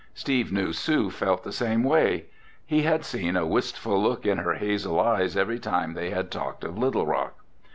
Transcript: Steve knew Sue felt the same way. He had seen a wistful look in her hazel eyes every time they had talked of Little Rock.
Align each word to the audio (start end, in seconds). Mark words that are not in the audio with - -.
Steve 0.15 0.51
knew 0.51 0.73
Sue 0.73 1.11
felt 1.11 1.43
the 1.43 1.51
same 1.51 1.83
way. 1.83 2.25
He 2.65 2.81
had 2.81 3.05
seen 3.05 3.35
a 3.37 3.45
wistful 3.45 4.01
look 4.01 4.25
in 4.25 4.39
her 4.39 4.53
hazel 4.55 4.99
eyes 4.99 5.37
every 5.37 5.59
time 5.59 5.93
they 5.93 6.09
had 6.09 6.31
talked 6.31 6.63
of 6.63 6.75
Little 6.75 7.05
Rock. 7.05 7.35